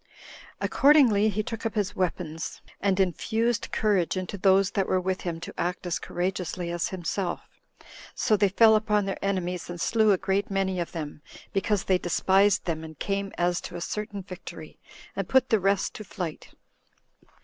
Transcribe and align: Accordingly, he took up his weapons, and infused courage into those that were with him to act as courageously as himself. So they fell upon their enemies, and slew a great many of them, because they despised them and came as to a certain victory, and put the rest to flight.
Accordingly, 0.59 1.29
he 1.29 1.43
took 1.43 1.63
up 1.63 1.75
his 1.75 1.95
weapons, 1.95 2.63
and 2.81 2.99
infused 2.99 3.71
courage 3.71 4.17
into 4.17 4.35
those 4.35 4.71
that 4.71 4.87
were 4.87 4.99
with 4.99 5.21
him 5.21 5.39
to 5.41 5.53
act 5.59 5.85
as 5.85 5.99
courageously 5.99 6.71
as 6.71 6.87
himself. 6.87 7.47
So 8.15 8.35
they 8.35 8.49
fell 8.49 8.75
upon 8.75 9.05
their 9.05 9.23
enemies, 9.23 9.69
and 9.69 9.79
slew 9.79 10.11
a 10.11 10.17
great 10.17 10.49
many 10.49 10.79
of 10.79 10.91
them, 10.93 11.21
because 11.53 11.83
they 11.83 11.99
despised 11.99 12.65
them 12.65 12.83
and 12.83 12.97
came 12.97 13.31
as 13.37 13.61
to 13.61 13.75
a 13.75 13.81
certain 13.81 14.23
victory, 14.23 14.79
and 15.15 15.29
put 15.29 15.49
the 15.49 15.59
rest 15.59 15.93
to 15.93 16.03
flight. 16.03 16.47